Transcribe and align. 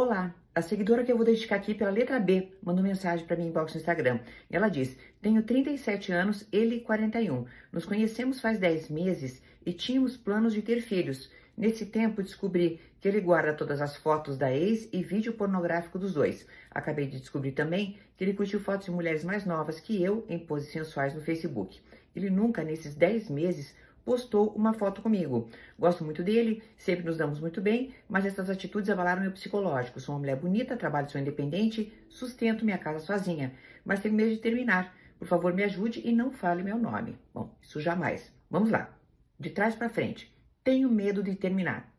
Olá, 0.00 0.32
a 0.54 0.62
seguidora 0.62 1.02
que 1.02 1.10
eu 1.10 1.16
vou 1.16 1.26
dedicar 1.26 1.56
aqui 1.56 1.74
pela 1.74 1.90
letra 1.90 2.20
B 2.20 2.52
mandou 2.62 2.84
mensagem 2.84 3.26
para 3.26 3.34
mim 3.34 3.48
inbox 3.48 3.74
no 3.74 3.80
Instagram. 3.80 4.20
Ela 4.48 4.68
diz: 4.68 4.96
Tenho 5.20 5.42
37 5.42 6.12
anos, 6.12 6.46
ele 6.52 6.78
41. 6.82 7.44
Nos 7.72 7.84
conhecemos 7.84 8.40
faz 8.40 8.60
10 8.60 8.90
meses 8.90 9.42
e 9.66 9.72
tínhamos 9.72 10.16
planos 10.16 10.54
de 10.54 10.62
ter 10.62 10.82
filhos. 10.82 11.28
Nesse 11.56 11.84
tempo 11.84 12.22
descobri 12.22 12.80
que 13.00 13.08
ele 13.08 13.20
guarda 13.20 13.52
todas 13.52 13.80
as 13.80 13.96
fotos 13.96 14.38
da 14.38 14.54
ex 14.54 14.88
e 14.92 15.02
vídeo 15.02 15.32
pornográfico 15.32 15.98
dos 15.98 16.14
dois. 16.14 16.46
Acabei 16.70 17.08
de 17.08 17.18
descobrir 17.18 17.50
também 17.50 17.98
que 18.16 18.22
ele 18.22 18.34
curtiu 18.34 18.60
fotos 18.60 18.84
de 18.84 18.92
mulheres 18.92 19.24
mais 19.24 19.44
novas 19.44 19.80
que 19.80 20.00
eu 20.00 20.24
em 20.28 20.38
poses 20.38 20.70
sensuais 20.70 21.12
no 21.12 21.20
Facebook. 21.22 21.80
Ele 22.14 22.30
nunca, 22.30 22.62
nesses 22.62 22.94
10 22.94 23.30
meses, 23.30 23.74
postou 24.08 24.48
uma 24.54 24.72
foto 24.72 25.02
comigo. 25.02 25.50
Gosto 25.78 26.02
muito 26.02 26.22
dele, 26.22 26.62
sempre 26.78 27.04
nos 27.04 27.18
damos 27.18 27.38
muito 27.40 27.60
bem, 27.60 27.94
mas 28.08 28.24
essas 28.24 28.48
atitudes 28.48 28.88
avalaram 28.88 29.20
meu 29.20 29.32
psicológico. 29.32 30.00
Sou 30.00 30.14
uma 30.14 30.20
mulher 30.20 30.36
bonita, 30.36 30.78
trabalho, 30.78 31.10
sou 31.10 31.20
independente, 31.20 31.92
sustento 32.08 32.64
minha 32.64 32.78
casa 32.78 33.00
sozinha, 33.00 33.52
mas 33.84 34.00
tenho 34.00 34.14
medo 34.14 34.30
de 34.30 34.38
terminar. 34.38 34.96
Por 35.18 35.28
favor, 35.28 35.52
me 35.52 35.62
ajude 35.62 36.00
e 36.02 36.10
não 36.10 36.32
fale 36.32 36.62
meu 36.62 36.78
nome. 36.78 37.18
Bom, 37.34 37.54
isso 37.60 37.82
jamais. 37.82 38.32
Vamos 38.50 38.70
lá. 38.70 38.98
De 39.38 39.50
trás 39.50 39.74
para 39.74 39.90
frente. 39.90 40.34
Tenho 40.64 40.88
medo 40.90 41.22
de 41.22 41.34
terminar. 41.36 41.94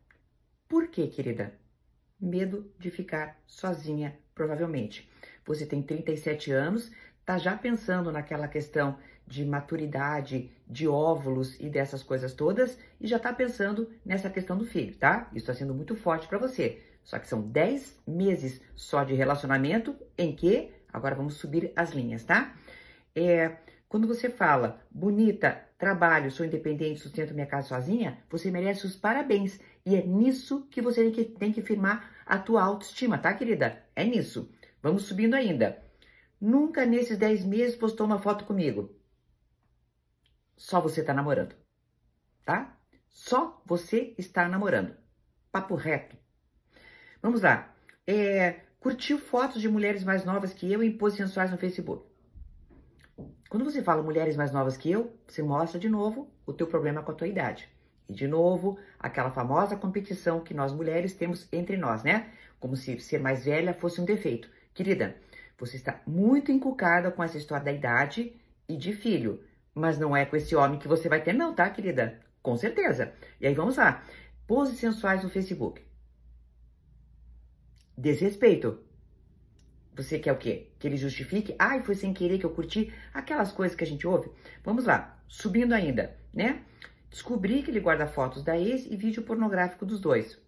Por 0.68 0.88
quê, 0.88 1.06
querida? 1.06 1.54
Medo 2.20 2.74
de 2.76 2.90
ficar 2.90 3.40
sozinha, 3.46 4.18
provavelmente. 4.34 5.08
Você 5.46 5.64
tem 5.64 5.80
37 5.80 6.50
anos, 6.50 6.90
tá 7.30 7.38
já 7.38 7.56
pensando 7.56 8.10
naquela 8.10 8.48
questão 8.48 8.96
de 9.24 9.44
maturidade, 9.44 10.50
de 10.66 10.88
óvulos 10.88 11.56
e 11.60 11.68
dessas 11.68 12.02
coisas 12.02 12.34
todas, 12.34 12.76
e 13.00 13.06
já 13.06 13.20
tá 13.20 13.32
pensando 13.32 13.88
nessa 14.04 14.28
questão 14.28 14.58
do 14.58 14.66
filho, 14.66 14.96
tá? 14.96 15.28
Isso 15.28 15.48
está 15.48 15.54
sendo 15.54 15.72
muito 15.72 15.94
forte 15.94 16.26
para 16.26 16.38
você. 16.38 16.82
Só 17.04 17.20
que 17.20 17.28
são 17.28 17.40
10 17.40 18.00
meses 18.04 18.60
só 18.74 19.04
de 19.04 19.14
relacionamento 19.14 19.94
em 20.18 20.34
que, 20.34 20.72
agora 20.92 21.14
vamos 21.14 21.34
subir 21.34 21.72
as 21.76 21.92
linhas, 21.92 22.24
tá? 22.24 22.52
É, 23.14 23.58
quando 23.88 24.08
você 24.08 24.28
fala, 24.28 24.80
bonita, 24.90 25.56
trabalho, 25.78 26.32
sou 26.32 26.44
independente, 26.44 26.98
sustento 26.98 27.32
minha 27.32 27.46
casa 27.46 27.68
sozinha, 27.68 28.18
você 28.28 28.50
merece 28.50 28.86
os 28.86 28.96
parabéns. 28.96 29.60
E 29.86 29.94
é 29.94 30.02
nisso 30.04 30.66
que 30.68 30.82
você 30.82 31.04
tem 31.04 31.12
que, 31.12 31.24
tem 31.24 31.52
que 31.52 31.62
firmar 31.62 32.10
a 32.26 32.38
tua 32.38 32.64
autoestima, 32.64 33.18
tá, 33.18 33.32
querida? 33.32 33.84
É 33.94 34.02
nisso. 34.02 34.50
Vamos 34.82 35.04
subindo 35.04 35.34
ainda. 35.34 35.89
Nunca 36.40 36.86
nesses 36.86 37.18
10 37.18 37.44
meses 37.44 37.76
postou 37.76 38.06
uma 38.06 38.18
foto 38.18 38.44
comigo. 38.44 38.94
Só 40.56 40.80
você 40.80 41.02
tá 41.02 41.12
namorando, 41.12 41.54
tá? 42.44 42.78
Só 43.08 43.62
você 43.66 44.14
está 44.16 44.48
namorando. 44.48 44.96
Papo 45.52 45.74
reto. 45.74 46.16
Vamos 47.22 47.42
lá. 47.42 47.74
É, 48.06 48.60
curtiu 48.78 49.18
fotos 49.18 49.60
de 49.60 49.68
mulheres 49.68 50.04
mais 50.04 50.24
novas 50.24 50.54
que 50.54 50.70
eu 50.72 50.82
em 50.82 50.96
poses 50.96 51.18
sensuais 51.18 51.50
no 51.50 51.58
Facebook. 51.58 52.08
Quando 53.50 53.64
você 53.64 53.82
fala 53.82 54.02
mulheres 54.02 54.36
mais 54.36 54.52
novas 54.52 54.76
que 54.76 54.90
eu, 54.90 55.18
você 55.26 55.42
mostra 55.42 55.78
de 55.78 55.88
novo 55.88 56.32
o 56.46 56.52
teu 56.52 56.66
problema 56.66 57.02
com 57.02 57.10
a 57.10 57.14
tua 57.14 57.26
idade. 57.26 57.68
E 58.08 58.12
de 58.12 58.26
novo, 58.26 58.78
aquela 58.98 59.30
famosa 59.30 59.76
competição 59.76 60.40
que 60.40 60.54
nós 60.54 60.72
mulheres 60.72 61.14
temos 61.14 61.48
entre 61.52 61.76
nós, 61.76 62.02
né? 62.02 62.32
Como 62.58 62.76
se 62.76 62.98
ser 63.00 63.20
mais 63.20 63.44
velha 63.44 63.74
fosse 63.74 64.00
um 64.00 64.04
defeito. 64.04 64.48
Querida, 64.72 65.16
você 65.60 65.76
está 65.76 66.00
muito 66.06 66.50
encucada 66.50 67.10
com 67.10 67.22
essa 67.22 67.36
história 67.36 67.64
da 67.64 67.72
idade 67.72 68.34
e 68.66 68.76
de 68.76 68.94
filho. 68.94 69.44
Mas 69.74 69.98
não 69.98 70.16
é 70.16 70.24
com 70.24 70.34
esse 70.34 70.56
homem 70.56 70.78
que 70.78 70.88
você 70.88 71.08
vai 71.08 71.22
ter, 71.22 71.34
não, 71.34 71.54
tá, 71.54 71.68
querida? 71.68 72.18
Com 72.42 72.56
certeza. 72.56 73.12
E 73.38 73.46
aí 73.46 73.54
vamos 73.54 73.76
lá. 73.76 74.02
Poses 74.46 74.78
sensuais 74.78 75.22
no 75.22 75.28
Facebook. 75.28 75.82
Desrespeito. 77.96 78.80
Você 79.94 80.18
quer 80.18 80.32
o 80.32 80.38
quê? 80.38 80.72
Que 80.78 80.88
ele 80.88 80.96
justifique? 80.96 81.54
Ai, 81.58 81.82
foi 81.82 81.94
sem 81.94 82.14
querer 82.14 82.38
que 82.38 82.46
eu 82.46 82.54
curti. 82.54 82.92
Aquelas 83.12 83.52
coisas 83.52 83.76
que 83.76 83.84
a 83.84 83.86
gente 83.86 84.06
ouve. 84.06 84.30
Vamos 84.64 84.86
lá. 84.86 85.22
Subindo 85.28 85.74
ainda, 85.74 86.16
né? 86.32 86.64
Descobri 87.10 87.62
que 87.62 87.70
ele 87.70 87.80
guarda 87.80 88.06
fotos 88.06 88.42
da 88.42 88.58
ex 88.58 88.86
e 88.86 88.96
vídeo 88.96 89.22
pornográfico 89.22 89.84
dos 89.84 90.00
dois. 90.00 90.40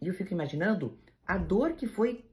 E 0.00 0.08
eu 0.08 0.14
fico 0.14 0.32
imaginando 0.32 0.98
a 1.26 1.36
dor 1.36 1.74
que 1.74 1.86
foi 1.86 2.24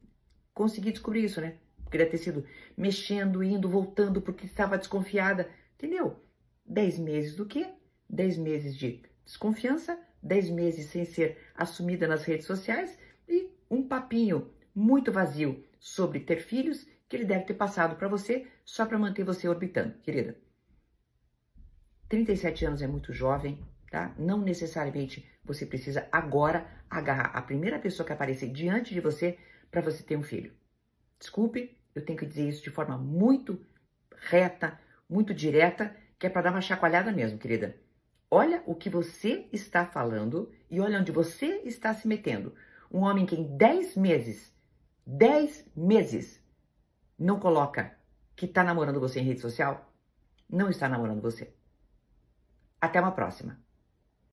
consegui 0.53 0.91
descobrir 0.91 1.23
isso, 1.23 1.41
né? 1.41 1.57
Poderia 1.83 2.09
ter 2.09 2.17
sido 2.17 2.45
mexendo, 2.77 3.43
indo, 3.43 3.69
voltando, 3.69 4.21
porque 4.21 4.45
estava 4.45 4.77
desconfiada. 4.77 5.49
Entendeu? 5.75 6.17
Dez 6.65 6.97
meses 6.97 7.35
do 7.35 7.45
quê? 7.45 7.67
Dez 8.09 8.37
meses 8.37 8.77
de 8.77 9.03
desconfiança, 9.25 9.99
dez 10.21 10.49
meses 10.49 10.87
sem 10.87 11.05
ser 11.05 11.37
assumida 11.55 12.07
nas 12.07 12.23
redes 12.23 12.45
sociais 12.45 12.97
e 13.27 13.49
um 13.69 13.87
papinho 13.87 14.51
muito 14.73 15.11
vazio 15.11 15.63
sobre 15.79 16.19
ter 16.19 16.37
filhos 16.37 16.87
que 17.07 17.15
ele 17.15 17.25
deve 17.25 17.45
ter 17.45 17.55
passado 17.55 17.95
para 17.97 18.07
você 18.07 18.47
só 18.63 18.85
para 18.85 18.97
manter 18.97 19.23
você 19.23 19.47
orbitando, 19.47 19.97
querida. 19.99 20.37
37 22.07 22.65
anos 22.65 22.81
é 22.81 22.87
muito 22.87 23.13
jovem, 23.13 23.59
tá? 23.89 24.13
Não 24.17 24.41
necessariamente 24.41 25.25
você 25.43 25.65
precisa 25.65 26.07
agora 26.11 26.67
agarrar 26.89 27.31
a 27.35 27.41
primeira 27.41 27.79
pessoa 27.79 28.05
que 28.05 28.13
aparecer 28.13 28.49
diante 28.49 28.93
de 28.93 29.01
você 29.01 29.37
para 29.71 29.81
você 29.81 30.03
ter 30.03 30.17
um 30.17 30.23
filho. 30.23 30.53
Desculpe, 31.17 31.77
eu 31.95 32.03
tenho 32.03 32.19
que 32.19 32.25
dizer 32.25 32.47
isso 32.47 32.63
de 32.63 32.69
forma 32.69 32.97
muito 32.97 33.65
reta, 34.17 34.79
muito 35.09 35.33
direta, 35.33 35.95
que 36.19 36.27
é 36.27 36.29
para 36.29 36.43
dar 36.43 36.51
uma 36.51 36.61
chacoalhada 36.61 37.11
mesmo, 37.11 37.39
querida. 37.39 37.75
Olha 38.29 38.63
o 38.65 38.75
que 38.75 38.89
você 38.89 39.47
está 39.51 39.85
falando 39.85 40.51
e 40.69 40.79
olha 40.79 40.99
onde 40.99 41.11
você 41.11 41.61
está 41.65 41.93
se 41.93 42.07
metendo. 42.07 42.53
Um 42.91 42.99
homem 42.99 43.25
que 43.25 43.35
em 43.35 43.57
10 43.57 43.95
meses, 43.95 44.53
10 45.05 45.71
meses, 45.75 46.41
não 47.17 47.39
coloca 47.39 47.95
que 48.35 48.45
está 48.45 48.63
namorando 48.63 48.99
você 48.99 49.19
em 49.19 49.23
rede 49.23 49.41
social, 49.41 49.93
não 50.49 50.69
está 50.69 50.87
namorando 50.89 51.21
você. 51.21 51.53
Até 52.79 52.99
uma 52.99 53.11
próxima. 53.11 53.59